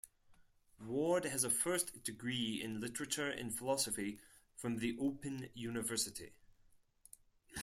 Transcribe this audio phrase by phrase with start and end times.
[0.83, 4.19] Ward has a first degree in Literature and Philosophy
[4.55, 6.31] from the Open University.